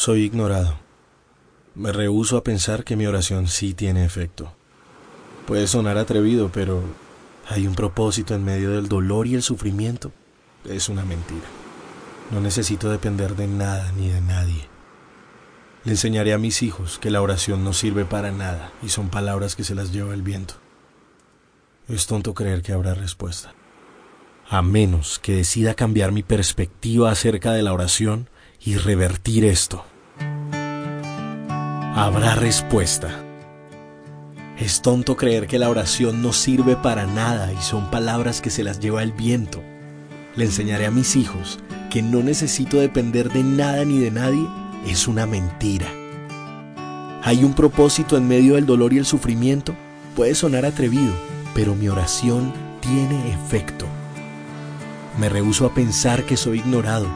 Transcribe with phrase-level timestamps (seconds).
[0.00, 0.78] Soy ignorado.
[1.74, 4.50] Me rehúso a pensar que mi oración sí tiene efecto.
[5.46, 6.82] Puede sonar atrevido, pero
[7.46, 10.10] hay un propósito en medio del dolor y el sufrimiento.
[10.64, 11.44] Es una mentira.
[12.30, 14.68] No necesito depender de nada ni de nadie.
[15.84, 19.54] Le enseñaré a mis hijos que la oración no sirve para nada y son palabras
[19.54, 20.54] que se las lleva el viento.
[21.88, 23.52] Es tonto creer que habrá respuesta.
[24.48, 28.30] A menos que decida cambiar mi perspectiva acerca de la oración
[28.64, 29.84] y revertir esto.
[31.94, 33.10] Habrá respuesta.
[34.56, 38.62] Es tonto creer que la oración no sirve para nada y son palabras que se
[38.62, 39.60] las lleva el viento.
[40.36, 41.58] Le enseñaré a mis hijos
[41.90, 44.46] que no necesito depender de nada ni de nadie
[44.86, 45.88] es una mentira.
[47.24, 49.74] Hay un propósito en medio del dolor y el sufrimiento.
[50.14, 51.12] Puede sonar atrevido,
[51.54, 53.84] pero mi oración tiene efecto.
[55.18, 57.08] Me rehúso a pensar que soy ignorado,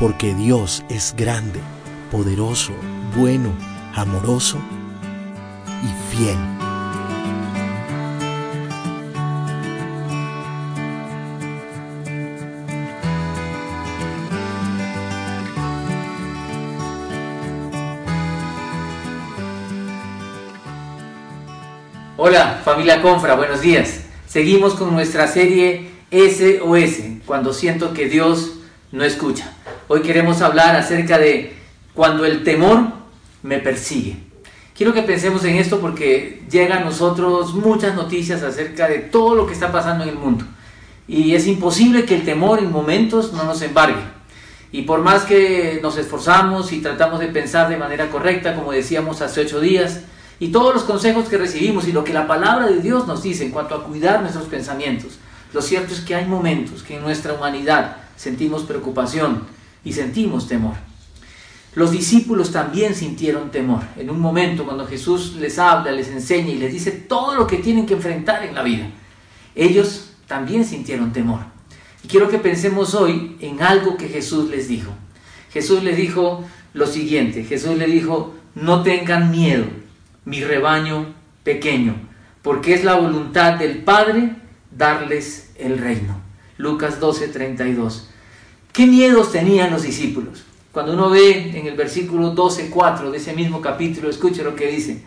[0.00, 1.60] porque Dios es grande,
[2.10, 2.72] poderoso,
[3.16, 3.52] bueno,
[3.96, 4.58] amoroso
[5.82, 6.36] y fiel.
[22.18, 24.04] Hola familia Confra, buenos días.
[24.26, 28.58] Seguimos con nuestra serie SOS, cuando siento que Dios
[28.92, 29.52] no escucha.
[29.88, 31.54] Hoy queremos hablar acerca de
[31.94, 33.05] cuando el temor
[33.42, 34.16] me persigue.
[34.76, 39.46] Quiero que pensemos en esto porque llegan a nosotros muchas noticias acerca de todo lo
[39.46, 40.44] que está pasando en el mundo.
[41.08, 44.02] Y es imposible que el temor en momentos no nos embargue.
[44.72, 49.22] Y por más que nos esforzamos y tratamos de pensar de manera correcta, como decíamos
[49.22, 50.00] hace ocho días,
[50.38, 53.44] y todos los consejos que recibimos y lo que la palabra de Dios nos dice
[53.44, 55.18] en cuanto a cuidar nuestros pensamientos,
[55.54, 59.44] lo cierto es que hay momentos que en nuestra humanidad sentimos preocupación
[59.84, 60.74] y sentimos temor.
[61.76, 63.82] Los discípulos también sintieron temor.
[63.98, 67.58] En un momento cuando Jesús les habla, les enseña y les dice todo lo que
[67.58, 68.88] tienen que enfrentar en la vida,
[69.54, 71.40] ellos también sintieron temor.
[72.02, 74.90] Y quiero que pensemos hoy en algo que Jesús les dijo.
[75.52, 76.42] Jesús les dijo
[76.72, 79.66] lo siguiente, Jesús les dijo, no tengan miedo,
[80.24, 81.12] mi rebaño
[81.44, 81.94] pequeño,
[82.40, 84.34] porque es la voluntad del Padre
[84.74, 86.22] darles el reino.
[86.56, 88.04] Lucas 12:32.
[88.72, 90.45] ¿Qué miedos tenían los discípulos?
[90.76, 95.00] Cuando uno ve en el versículo 12:4 de ese mismo capítulo, escuche lo que dice.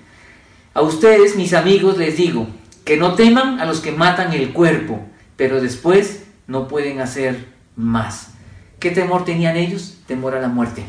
[0.74, 2.48] A ustedes, mis amigos, les digo
[2.84, 5.00] que no teman a los que matan el cuerpo,
[5.36, 8.32] pero después no pueden hacer más.
[8.80, 10.00] ¿Qué temor tenían ellos?
[10.08, 10.86] Temor a la muerte.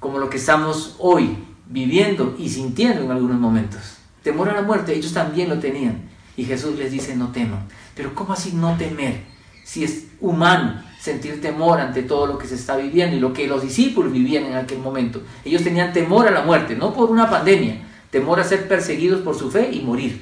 [0.00, 3.98] Como lo que estamos hoy viviendo y sintiendo en algunos momentos.
[4.24, 6.02] Temor a la muerte, ellos también lo tenían.
[6.36, 7.60] Y Jesús les dice, no teman.
[7.94, 9.20] Pero ¿cómo así no temer?
[9.62, 13.46] Si es humano sentir temor ante todo lo que se está viviendo y lo que
[13.46, 15.22] los discípulos vivían en aquel momento.
[15.44, 17.80] Ellos tenían temor a la muerte, no por una pandemia,
[18.10, 20.20] temor a ser perseguidos por su fe y morir.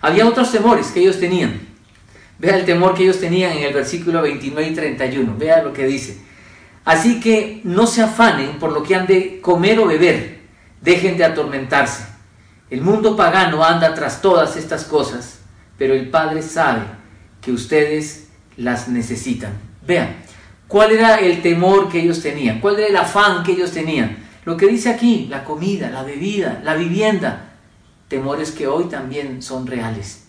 [0.00, 1.60] Había otros temores que ellos tenían.
[2.38, 5.36] Vea el temor que ellos tenían en el versículo 29 y 31.
[5.36, 6.20] Vea lo que dice.
[6.84, 10.40] Así que no se afanen por lo que han de comer o beber,
[10.80, 12.04] dejen de atormentarse.
[12.70, 15.40] El mundo pagano anda tras todas estas cosas,
[15.78, 16.82] pero el Padre sabe
[17.40, 19.52] que ustedes las necesitan.
[19.86, 20.16] Vean,
[20.68, 22.60] ¿cuál era el temor que ellos tenían?
[22.60, 24.16] ¿Cuál era el afán que ellos tenían?
[24.44, 27.54] Lo que dice aquí, la comida, la bebida, la vivienda,
[28.08, 30.24] temores que hoy también son reales.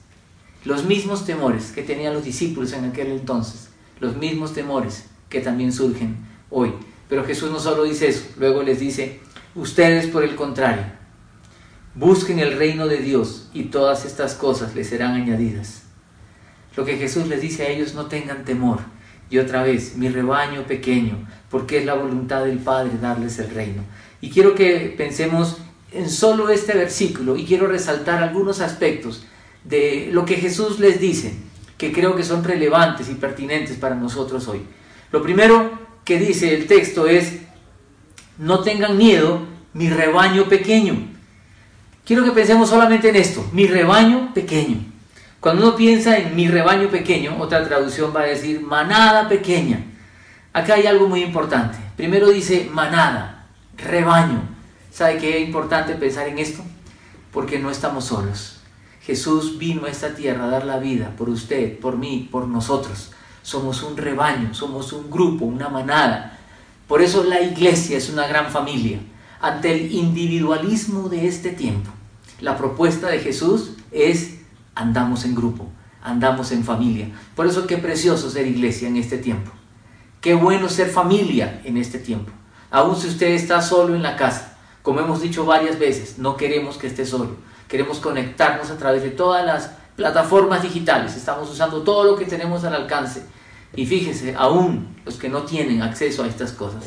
[0.66, 5.74] Los mismos temores que tenían los discípulos en aquel entonces, los mismos temores que también
[5.74, 6.18] surgen
[6.50, 6.74] hoy.
[7.10, 9.20] Pero Jesús no solo dice eso, luego les dice,
[9.56, 10.84] ustedes por el contrario,
[11.96, 15.83] busquen el reino de Dios y todas estas cosas les serán añadidas.
[16.76, 18.80] Lo que Jesús les dice a ellos, no tengan temor.
[19.30, 23.84] Y otra vez, mi rebaño pequeño, porque es la voluntad del Padre darles el reino.
[24.22, 25.58] Y quiero que pensemos
[25.92, 29.26] en solo este versículo y quiero resaltar algunos aspectos
[29.64, 31.34] de lo que Jesús les dice,
[31.78, 34.62] que creo que son relevantes y pertinentes para nosotros hoy.
[35.12, 37.40] Lo primero que dice el texto es,
[38.38, 39.42] no tengan miedo,
[39.74, 40.96] mi rebaño pequeño.
[42.06, 44.93] Quiero que pensemos solamente en esto, mi rebaño pequeño.
[45.44, 49.84] Cuando uno piensa en mi rebaño pequeño, otra traducción va a decir manada pequeña.
[50.54, 51.78] Acá hay algo muy importante.
[51.98, 54.42] Primero dice manada, rebaño.
[54.90, 56.64] ¿Sabe qué es importante pensar en esto?
[57.34, 58.62] Porque no estamos solos.
[59.02, 63.12] Jesús vino a esta tierra a dar la vida por usted, por mí, por nosotros.
[63.42, 66.40] Somos un rebaño, somos un grupo, una manada.
[66.88, 69.00] Por eso la iglesia es una gran familia.
[69.42, 71.92] Ante el individualismo de este tiempo,
[72.40, 74.43] la propuesta de Jesús es
[74.76, 75.68] andamos en grupo,
[76.02, 77.10] andamos en familia.
[77.36, 79.52] Por eso qué precioso ser iglesia en este tiempo.
[80.22, 82.32] Qué bueno ser familia en este tiempo.
[82.72, 86.78] Aun si usted está solo en la casa, como hemos dicho varias veces, no queremos
[86.78, 87.36] que esté solo.
[87.68, 91.16] Queremos conectarnos a través de todas las plataformas digitales.
[91.16, 93.24] Estamos usando todo lo que tenemos al alcance.
[93.76, 96.84] Y fíjese, aún los que no tienen acceso a estas cosas,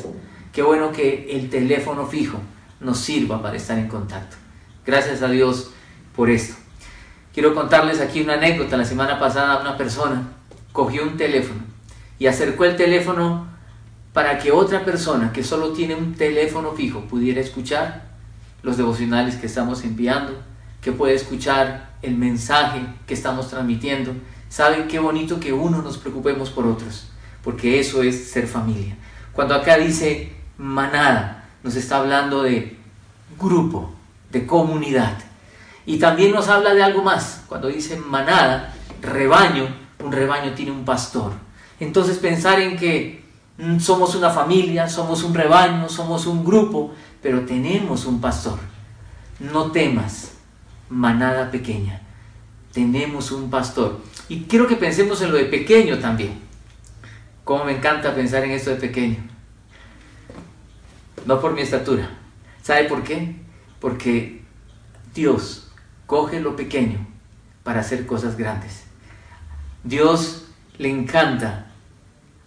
[0.53, 2.39] qué bueno que el teléfono fijo
[2.79, 4.37] nos sirva para estar en contacto.
[4.85, 5.71] Gracias a Dios
[6.15, 6.66] por esto.
[7.37, 8.77] Quiero contarles aquí una anécdota.
[8.77, 10.23] La semana pasada una persona
[10.71, 11.59] cogió un teléfono
[12.17, 13.45] y acercó el teléfono
[14.11, 18.05] para que otra persona que solo tiene un teléfono fijo pudiera escuchar
[18.63, 20.33] los devocionales que estamos enviando,
[20.81, 24.15] que puede escuchar el mensaje que estamos transmitiendo.
[24.49, 27.07] ¿Saben qué bonito que uno nos preocupemos por otros?
[27.43, 28.97] Porque eso es ser familia.
[29.33, 32.79] Cuando acá dice manada, nos está hablando de
[33.39, 33.91] grupo,
[34.31, 35.26] de comunidad.
[35.87, 37.45] Y también nos habla de algo más.
[37.47, 39.73] Cuando dice manada, rebaño,
[40.03, 41.31] un rebaño tiene un pastor.
[41.79, 43.23] Entonces pensar en que
[43.57, 48.59] mm, somos una familia, somos un rebaño, somos un grupo, pero tenemos un pastor.
[49.39, 50.33] No temas,
[50.89, 52.01] manada pequeña.
[52.73, 54.01] Tenemos un pastor.
[54.27, 56.41] Y quiero que pensemos en lo de pequeño también.
[57.45, 59.23] Como me encanta pensar en esto de pequeño.
[61.25, 62.09] No por mi estatura.
[62.61, 63.37] ¿Sabe por qué?
[63.79, 64.41] Porque
[65.13, 65.66] Dios
[66.07, 67.05] coge lo pequeño
[67.63, 68.85] para hacer cosas grandes.
[69.83, 70.45] Dios
[70.79, 71.67] le encanta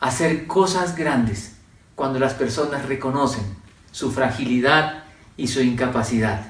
[0.00, 1.58] hacer cosas grandes
[1.94, 3.44] cuando las personas reconocen
[3.92, 5.04] su fragilidad
[5.36, 6.46] y su incapacidad.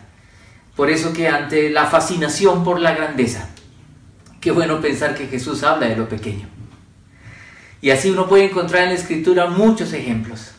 [0.76, 3.48] Por eso que ante la fascinación por la grandeza,
[4.40, 6.48] qué bueno pensar que Jesús habla de lo pequeño.
[7.82, 10.52] Y así uno puede encontrar en la escritura muchos ejemplos.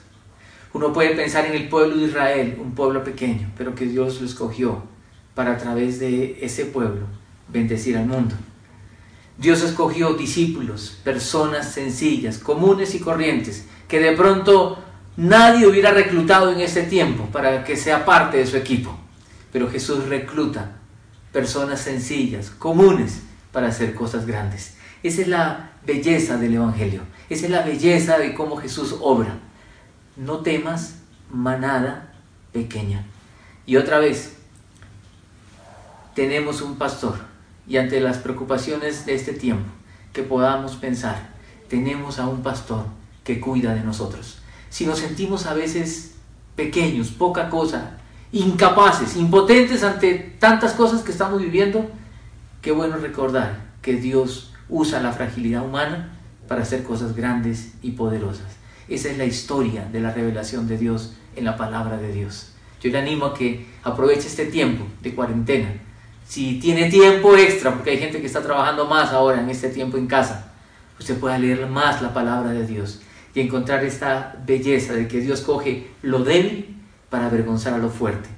[0.73, 4.27] Uno puede pensar en el pueblo de Israel, un pueblo pequeño, pero que Dios lo
[4.27, 4.83] escogió
[5.35, 7.07] para a través de ese pueblo
[7.47, 8.35] bendecir al mundo.
[9.37, 14.77] Dios escogió discípulos, personas sencillas, comunes y corrientes, que de pronto
[15.17, 18.95] nadie hubiera reclutado en ese tiempo para que sea parte de su equipo.
[19.51, 20.73] Pero Jesús recluta
[21.31, 24.75] personas sencillas, comunes, para hacer cosas grandes.
[25.03, 27.01] Esa es la belleza del Evangelio.
[27.29, 29.39] Esa es la belleza de cómo Jesús obra.
[30.15, 30.99] No temas
[31.31, 32.13] manada
[32.51, 33.05] pequeña.
[33.65, 34.37] Y otra vez,
[36.15, 37.15] tenemos un pastor
[37.67, 39.69] y ante las preocupaciones de este tiempo,
[40.13, 41.29] que podamos pensar,
[41.69, 42.85] tenemos a un pastor
[43.23, 44.39] que cuida de nosotros.
[44.69, 46.15] Si nos sentimos a veces
[46.55, 47.97] pequeños, poca cosa,
[48.31, 51.89] incapaces, impotentes ante tantas cosas que estamos viviendo,
[52.61, 56.17] qué bueno recordar que Dios usa la fragilidad humana
[56.47, 58.47] para hacer cosas grandes y poderosas.
[58.89, 62.51] Esa es la historia de la revelación de Dios en la palabra de Dios.
[62.81, 65.69] Yo le animo a que aproveche este tiempo de cuarentena
[66.31, 69.97] si tiene tiempo extra, porque hay gente que está trabajando más ahora en este tiempo
[69.97, 70.53] en casa,
[70.97, 73.01] usted pueda leer más la palabra de Dios
[73.35, 76.77] y encontrar esta belleza de que Dios coge lo débil
[77.09, 78.29] para avergonzar a lo fuerte.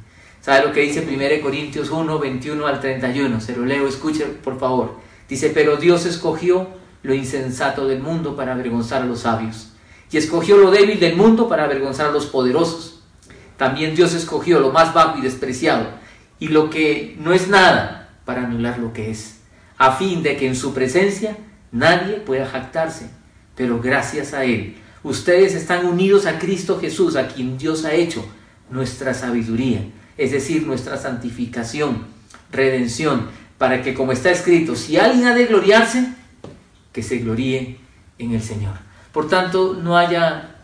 [0.42, 3.40] ¿Sabe lo que dice 1 Corintios 1, 21 al 31?
[3.40, 4.98] Se lo leo, escuche por favor.
[5.30, 6.70] Dice, pero Dios escogió
[7.04, 9.74] lo insensato del mundo para avergonzar a los sabios,
[10.10, 13.04] y escogió lo débil del mundo para avergonzar a los poderosos.
[13.56, 16.02] También Dios escogió lo más bajo y despreciado
[16.44, 19.38] y lo que no es nada para anular lo que es,
[19.78, 21.38] a fin de que en su presencia
[21.72, 23.10] nadie pueda jactarse.
[23.56, 28.26] Pero gracias a Él, ustedes están unidos a Cristo Jesús, a quien Dios ha hecho
[28.70, 29.86] nuestra sabiduría,
[30.18, 32.08] es decir, nuestra santificación,
[32.52, 36.10] redención, para que como está escrito, si alguien ha de gloriarse,
[36.92, 37.78] que se gloríe
[38.20, 38.74] en el Señor.
[39.14, 40.58] Por tanto, no haya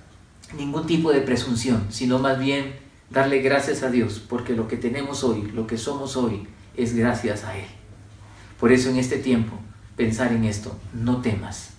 [0.58, 5.24] ningún tipo de presunción, sino más bien darle gracias a Dios, porque lo que tenemos
[5.24, 7.66] hoy, lo que somos hoy, es gracias a Él.
[8.60, 9.58] Por eso en este tiempo,
[9.96, 11.72] pensar en esto, no temas.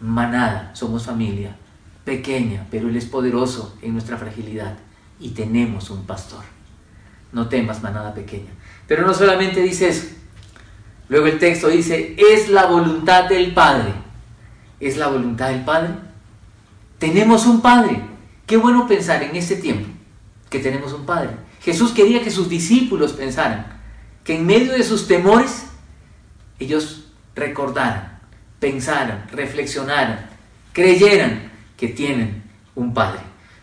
[0.00, 1.56] Manada, somos familia,
[2.04, 4.76] pequeña, pero Él es poderoso en nuestra fragilidad
[5.20, 6.44] y tenemos un pastor.
[7.32, 8.50] No temas, manada pequeña.
[8.86, 10.06] Pero no solamente dice eso.
[11.08, 13.92] Luego el texto dice, es la voluntad del Padre.
[14.80, 15.90] ¿Es la voluntad del Padre?
[16.98, 18.02] Tenemos un Padre.
[18.46, 19.93] Qué bueno pensar en este tiempo
[20.54, 21.30] que tenemos un Padre.
[21.60, 23.80] Jesús quería que sus discípulos pensaran
[24.22, 25.66] que en medio de sus temores
[26.60, 28.20] ellos recordaran,
[28.60, 30.30] pensaran, reflexionaran,
[30.72, 32.44] creyeran que tienen
[32.76, 33.18] un padre.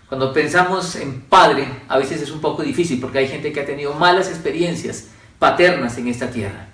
[0.10, 3.66] Cuando pensamos en padre, a veces es un poco difícil porque hay gente que ha
[3.66, 5.08] tenido malas experiencias
[5.40, 6.68] paternas en esta tierra.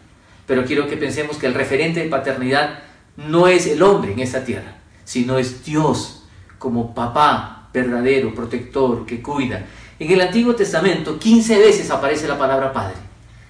[0.47, 2.79] Pero quiero que pensemos que el referente de paternidad
[3.17, 6.23] no es el hombre en esta tierra, sino es Dios
[6.57, 9.65] como papá verdadero, protector, que cuida.
[9.99, 12.97] En el Antiguo Testamento 15 veces aparece la palabra padre,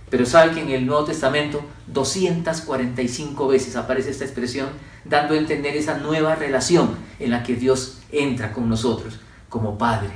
[0.10, 4.70] pero sabe que en el Nuevo Testamento 245 veces aparece esta expresión,
[5.04, 10.12] dando a entender esa nueva relación en la que Dios entra con nosotros como padre.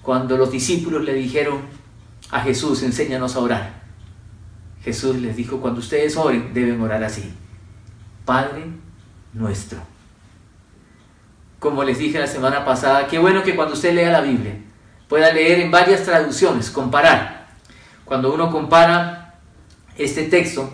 [0.00, 1.60] Cuando los discípulos le dijeron
[2.30, 3.78] a Jesús, enséñanos a orar,
[4.82, 7.30] Jesús les dijo, cuando ustedes oren, deben orar así.
[8.24, 8.64] Padre
[9.34, 9.80] nuestro.
[11.58, 14.54] Como les dije la semana pasada, qué bueno que cuando usted lea la Biblia
[15.08, 17.48] pueda leer en varias traducciones, comparar.
[18.04, 19.34] Cuando uno compara
[19.96, 20.70] este texto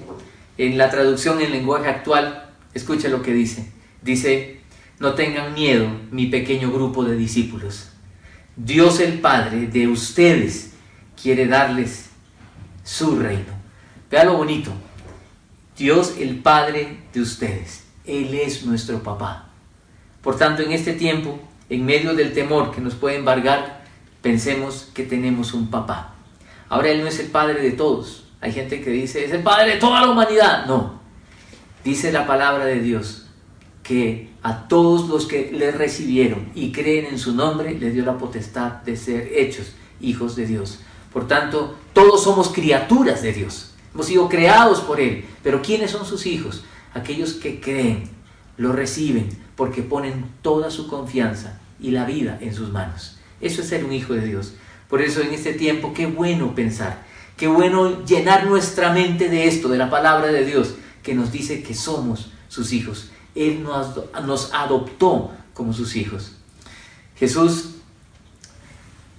[0.58, 3.72] en la traducción en lenguaje actual, escuche lo que dice.
[4.02, 4.60] Dice,
[4.98, 7.90] no tengan miedo, mi pequeño grupo de discípulos.
[8.56, 10.74] Dios el Padre de ustedes
[11.20, 12.10] quiere darles
[12.84, 13.52] su reino.
[14.10, 14.70] Vea lo bonito.
[15.76, 17.84] Dios el Padre de ustedes.
[18.04, 19.48] Él es nuestro papá.
[20.22, 23.73] Por tanto, en este tiempo, en medio del temor que nos puede embargar,
[24.24, 26.14] pensemos que tenemos un papá.
[26.70, 28.24] Ahora Él no es el Padre de todos.
[28.40, 30.64] Hay gente que dice, es el Padre de toda la humanidad.
[30.64, 30.98] No.
[31.84, 33.26] Dice la palabra de Dios
[33.82, 38.16] que a todos los que le recibieron y creen en su nombre, le dio la
[38.16, 40.80] potestad de ser hechos hijos de Dios.
[41.12, 43.74] Por tanto, todos somos criaturas de Dios.
[43.92, 45.26] Hemos sido creados por Él.
[45.42, 46.64] Pero ¿quiénes son sus hijos?
[46.94, 48.08] Aquellos que creen,
[48.56, 53.13] lo reciben, porque ponen toda su confianza y la vida en sus manos.
[53.40, 54.54] Eso es ser un hijo de Dios.
[54.88, 57.02] Por eso en este tiempo, qué bueno pensar,
[57.36, 61.62] qué bueno llenar nuestra mente de esto, de la palabra de Dios, que nos dice
[61.62, 63.10] que somos sus hijos.
[63.34, 66.36] Él nos, adoptó como sus hijos.
[67.16, 67.76] Jesús,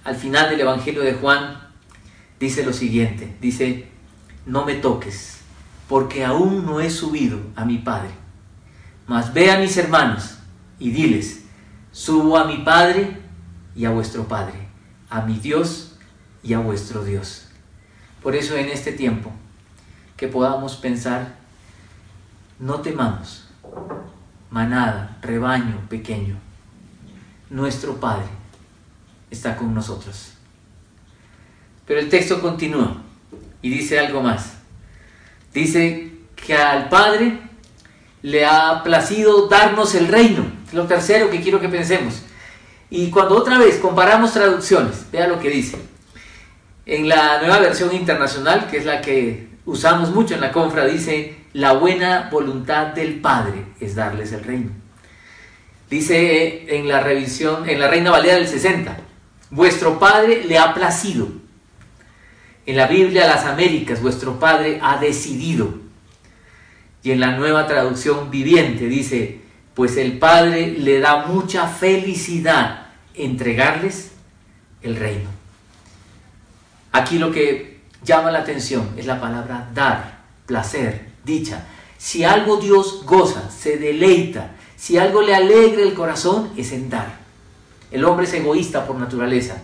[0.04, 1.60] al final del Evangelio de Juan,
[2.40, 3.88] dice lo siguiente, dice,
[4.46, 5.38] no me toques,
[5.88, 8.10] porque aún no he subido a mi Padre.
[9.06, 10.38] Mas ve a mis hermanos
[10.78, 11.42] y diles,
[11.92, 13.25] subo a mi Padre
[13.76, 14.68] y a vuestro Padre,
[15.10, 15.96] a mi Dios
[16.42, 17.46] y a vuestro Dios.
[18.22, 19.30] Por eso en este tiempo,
[20.16, 21.36] que podamos pensar,
[22.58, 23.48] no temamos,
[24.50, 26.36] manada, rebaño pequeño,
[27.50, 28.26] nuestro Padre
[29.30, 30.32] está con nosotros.
[31.86, 33.02] Pero el texto continúa.
[33.62, 34.54] Y dice algo más.
[35.54, 37.40] Dice que al Padre
[38.22, 40.44] le ha placido darnos el reino.
[40.72, 42.22] Lo tercero que quiero que pensemos.
[42.90, 45.78] Y cuando otra vez comparamos traducciones, vea lo que dice.
[46.84, 51.36] En la nueva versión internacional, que es la que usamos mucho en la confra, dice,
[51.52, 54.70] la buena voluntad del Padre es darles el reino.
[55.90, 58.96] Dice en la revisión, en la Reina Valera del 60,
[59.50, 61.28] vuestro Padre le ha placido
[62.66, 65.74] en la Biblia las Américas, vuestro Padre ha decidido.
[67.04, 69.40] Y en la nueva traducción viviente dice,
[69.76, 74.12] pues el Padre le da mucha felicidad entregarles
[74.80, 75.28] el reino.
[76.92, 81.66] Aquí lo que llama la atención es la palabra dar, placer, dicha.
[81.98, 87.18] Si algo Dios goza, se deleita, si algo le alegra el corazón, es en dar.
[87.90, 89.62] El hombre es egoísta por naturaleza.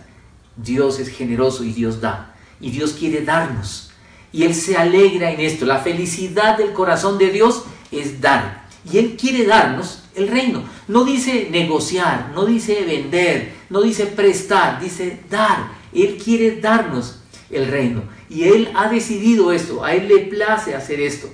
[0.55, 3.89] Dios es generoso y Dios da y Dios quiere darnos.
[4.31, 5.65] Y Él se alegra en esto.
[5.65, 8.67] La felicidad del corazón de Dios es dar.
[8.91, 10.63] Y Él quiere darnos el reino.
[10.87, 15.71] No dice negociar, no dice vender, no dice prestar, dice dar.
[15.93, 18.03] Él quiere darnos el reino.
[18.29, 21.29] Y Él ha decidido esto, a Él le place hacer esto.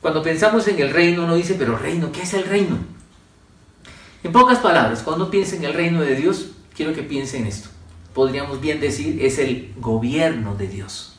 [0.00, 2.78] Cuando pensamos en el reino, uno dice, pero reino, ¿qué es el reino?
[4.22, 7.68] En pocas palabras, cuando piensa en el reino de Dios, quiero que piense en esto
[8.14, 11.16] podríamos bien decir, es el gobierno de Dios.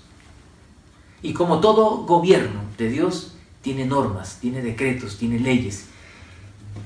[1.22, 5.86] Y como todo gobierno de Dios, tiene normas, tiene decretos, tiene leyes.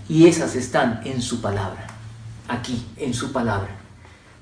[0.07, 1.87] Y esas están en su palabra,
[2.47, 3.69] aquí, en su palabra.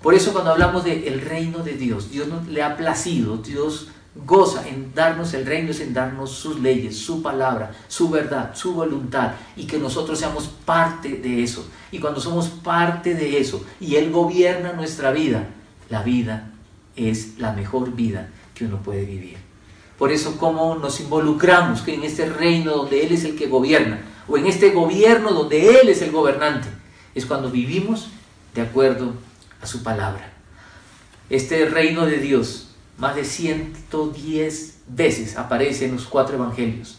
[0.02, 3.88] Por eso cuando hablamos del el reino de Dios, Dios no, le ha placido, Dios
[4.16, 8.74] goza en darnos el reino, es en darnos sus leyes, su palabra, su verdad, su
[8.74, 11.66] voluntad, y que nosotros seamos parte de eso.
[11.92, 15.48] Y cuando somos parte de eso y Él gobierna nuestra vida,
[15.90, 16.52] la vida
[16.96, 19.38] es la mejor vida que uno puede vivir.
[19.98, 24.38] Por eso, como nos involucramos en este reino donde Él es el que gobierna, o
[24.38, 26.68] en este gobierno donde Él es el gobernante,
[27.16, 28.10] es cuando vivimos
[28.54, 29.14] de acuerdo
[29.62, 30.34] a su palabra.
[31.30, 36.98] Este reino de Dios, más de 110 veces aparece en los cuatro evangelios.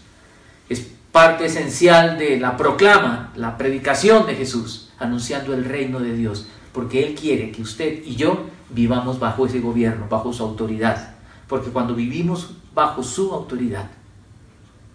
[0.68, 6.48] Es parte esencial de la proclama, la predicación de Jesús, anunciando el reino de Dios,
[6.72, 11.14] porque Él quiere que usted y yo vivamos bajo ese gobierno, bajo su autoridad,
[11.46, 13.90] porque cuando vivimos bajo su autoridad,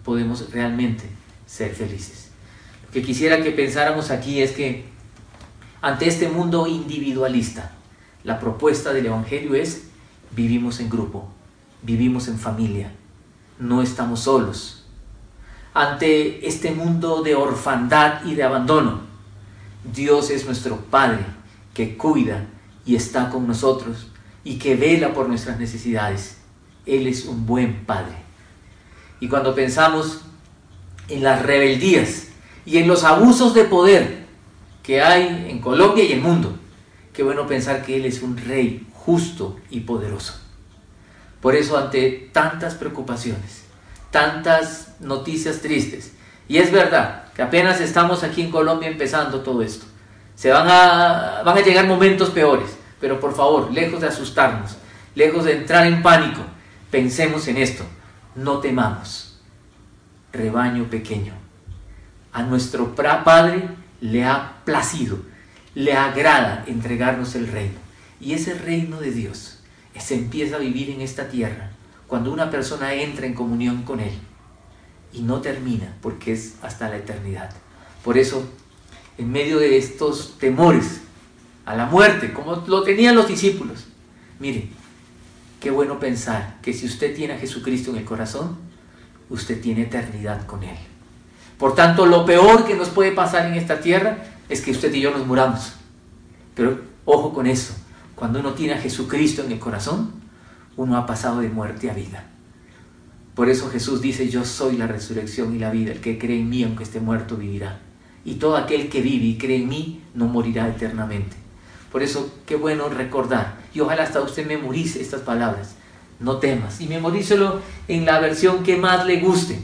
[0.04, 1.19] podemos realmente
[1.50, 2.28] ser felices.
[2.84, 4.84] Lo que quisiera que pensáramos aquí es que
[5.82, 7.72] ante este mundo individualista,
[8.22, 9.88] la propuesta del Evangelio es
[10.30, 11.28] vivimos en grupo,
[11.82, 12.92] vivimos en familia,
[13.58, 14.84] no estamos solos,
[15.74, 19.00] ante este mundo de orfandad y de abandono.
[19.92, 21.24] Dios es nuestro Padre
[21.74, 22.46] que cuida
[22.84, 24.08] y está con nosotros
[24.44, 26.38] y que vela por nuestras necesidades.
[26.86, 28.16] Él es un buen Padre.
[29.18, 30.22] Y cuando pensamos
[31.10, 32.28] en las rebeldías
[32.64, 34.26] y en los abusos de poder
[34.82, 36.56] que hay en Colombia y el mundo,
[37.12, 40.40] qué bueno pensar que Él es un rey justo y poderoso.
[41.40, 43.64] Por eso ante tantas preocupaciones,
[44.10, 46.12] tantas noticias tristes.
[46.48, 49.86] Y es verdad que apenas estamos aquí en Colombia empezando todo esto.
[50.34, 54.76] Se van a, van a llegar momentos peores, pero por favor, lejos de asustarnos,
[55.14, 56.40] lejos de entrar en pánico,
[56.90, 57.84] pensemos en esto.
[58.34, 59.29] No temamos,
[60.32, 61.32] rebaño pequeño.
[62.32, 63.68] A nuestro Padre
[64.00, 65.18] le ha placido,
[65.74, 67.78] le agrada entregarnos el reino.
[68.20, 69.60] Y ese reino de Dios
[69.98, 71.70] se empieza a vivir en esta tierra
[72.06, 74.12] cuando una persona entra en comunión con Él
[75.12, 77.50] y no termina porque es hasta la eternidad.
[78.02, 78.48] Por eso,
[79.18, 81.02] en medio de estos temores
[81.66, 83.86] a la muerte, como lo tenían los discípulos,
[84.38, 84.68] mire,
[85.60, 88.56] qué bueno pensar que si usted tiene a Jesucristo en el corazón,
[89.30, 90.76] usted tiene eternidad con Él.
[91.58, 94.18] Por tanto, lo peor que nos puede pasar en esta tierra
[94.48, 95.74] es que usted y yo nos muramos.
[96.54, 97.74] Pero ojo con eso,
[98.14, 100.12] cuando uno tiene a Jesucristo en el corazón,
[100.76, 102.24] uno ha pasado de muerte a vida.
[103.34, 106.50] Por eso Jesús dice, yo soy la resurrección y la vida, el que cree en
[106.50, 107.78] mí, aunque esté muerto, vivirá.
[108.24, 111.36] Y todo aquel que vive y cree en mí, no morirá eternamente.
[111.92, 115.74] Por eso, qué bueno recordar, y ojalá hasta usted memorice estas palabras,
[116.20, 119.58] no temas, y memorícelo en la versión que más le guste.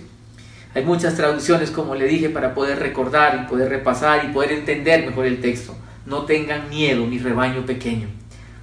[0.75, 5.07] Hay muchas traducciones, como le dije, para poder recordar y poder repasar y poder entender
[5.07, 5.75] mejor el texto.
[6.05, 8.09] No tengan miedo, mi rebaño pequeño,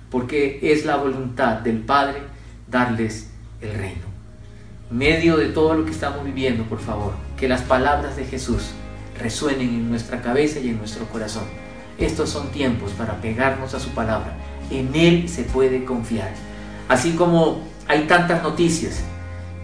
[0.10, 2.20] porque es la voluntad del Padre
[2.70, 4.04] darles el reino.
[4.90, 8.72] Medio de todo lo que estamos viviendo, por favor, que las palabras de Jesús
[9.20, 11.46] resuenen en nuestra cabeza y en nuestro corazón.
[11.98, 14.36] Estos son tiempos para pegarnos a su palabra.
[14.70, 16.32] En Él se puede confiar.
[16.88, 19.04] Así como hay tantas noticias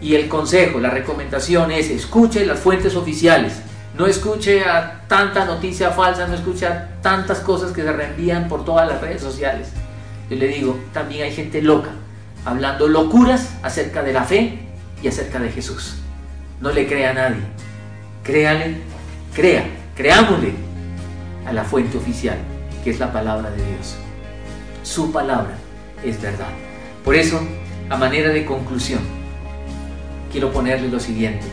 [0.02, 3.62] y el consejo, la recomendación es escuche las fuentes oficiales.
[3.98, 8.64] No escuche a tanta noticia falsa, no escuche a tantas cosas que se reenvían por
[8.64, 9.70] todas las redes sociales.
[10.30, 11.90] Yo le digo, también hay gente loca
[12.46, 14.60] hablando locuras acerca de la fe
[15.02, 15.96] y acerca de Jesús.
[16.62, 17.42] No le crea a nadie.
[18.24, 18.78] Créale,
[19.34, 20.54] crea, creámosle
[21.46, 22.38] a la fuente oficial,
[22.84, 23.96] que es la palabra de Dios.
[24.84, 25.56] Su palabra
[26.04, 26.50] es verdad.
[27.04, 27.40] Por eso,
[27.90, 29.02] a manera de conclusión,
[30.32, 31.46] quiero ponerle lo siguiente.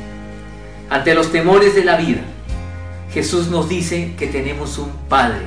[0.91, 2.21] Ante los temores de la vida,
[3.13, 5.47] Jesús nos dice que tenemos un Padre,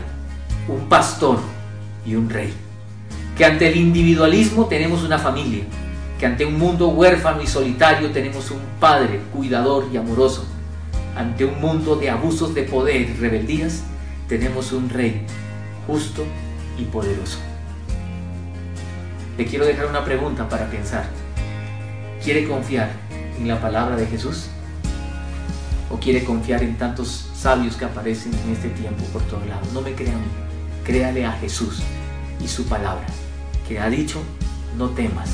[0.67, 1.39] un pastor
[2.05, 2.53] y un rey
[3.39, 5.63] que ante el individualismo tenemos una familia,
[6.19, 10.45] que ante un mundo huérfano y solitario tenemos un Padre cuidador y amoroso,
[11.15, 13.83] ante un mundo de abusos de poder y rebeldías
[14.27, 15.21] tenemos un Rey
[15.87, 16.25] justo
[16.77, 17.39] y poderoso.
[19.39, 21.05] Le quiero dejar una pregunta para pensar.
[22.21, 22.91] ¿Quiere confiar
[23.37, 24.47] en la palabra de Jesús?
[25.89, 29.71] ¿O quiere confiar en tantos sabios que aparecen en este tiempo por todos lados?
[29.71, 30.27] No me crea a mí,
[30.83, 31.79] créale a Jesús
[32.43, 33.05] y su palabra
[33.65, 34.21] que ha dicho,
[34.77, 35.29] no temas,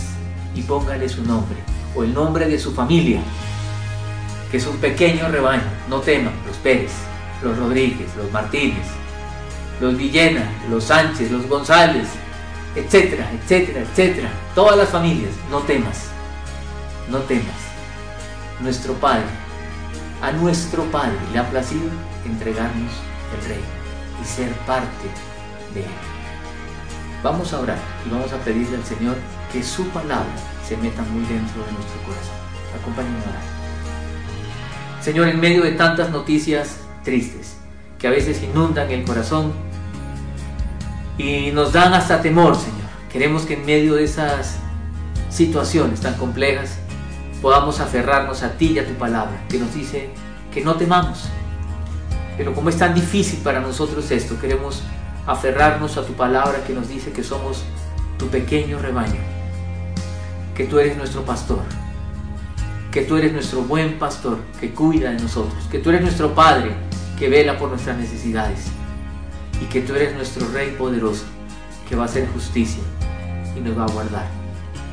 [0.53, 1.57] y póngale su nombre,
[1.95, 3.21] o el nombre de su familia,
[4.51, 6.91] que es un pequeño rebaño, no teman, los Pérez,
[7.41, 8.85] los Rodríguez, los Martínez,
[9.81, 12.07] los Villena, los Sánchez, los González,
[12.75, 16.09] etcétera, etcétera, etcétera, todas las familias, no temas,
[17.09, 17.55] no temas.
[18.59, 19.25] Nuestro Padre,
[20.21, 21.89] a nuestro Padre le ha placido
[22.25, 22.91] entregarnos
[23.37, 23.67] el reino
[24.21, 25.07] y ser parte
[25.73, 25.87] de él.
[27.23, 29.15] Vamos a orar y vamos a pedirle al Señor
[29.51, 30.35] que su palabra
[30.67, 32.35] se meta muy dentro de nuestro corazón.
[32.79, 33.43] Acompáñenme a orar.
[35.01, 37.57] Señor, en medio de tantas noticias tristes
[37.99, 39.53] que a veces inundan el corazón
[41.17, 44.57] y nos dan hasta temor, Señor, queremos que en medio de esas
[45.29, 46.77] situaciones tan complejas
[47.41, 50.09] podamos aferrarnos a ti y a tu palabra, que nos dice
[50.53, 51.29] que no temamos.
[52.37, 54.83] Pero como es tan difícil para nosotros esto, queremos
[55.25, 57.63] aferrarnos a tu palabra que nos dice que somos
[58.17, 59.19] tu pequeño rebaño,
[60.53, 61.63] que tú eres nuestro pastor,
[62.91, 66.73] que tú eres nuestro buen pastor que cuida de nosotros, que tú eres nuestro Padre
[67.17, 68.74] que vela por nuestras necesidades
[69.61, 71.25] y que tú eres nuestro Rey poderoso
[71.87, 72.81] que va a hacer justicia
[73.55, 74.27] y nos va a guardar.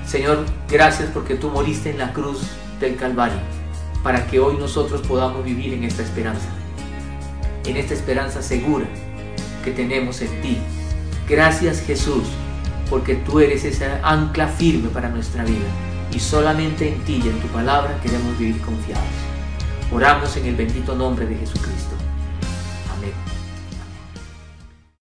[0.06, 2.42] Señor, gracias porque tú moriste en la cruz
[2.80, 3.38] del Calvario
[4.02, 6.48] para que hoy nosotros podamos vivir en esta esperanza,
[7.64, 8.86] en esta esperanza segura
[9.64, 10.58] que tenemos en ti.
[11.28, 12.24] Gracias Jesús,
[12.90, 15.68] porque tú eres esa ancla firme para nuestra vida
[16.12, 19.04] y solamente en ti y en tu palabra queremos vivir confiados.
[19.92, 21.91] Oramos en el bendito nombre de Jesucristo.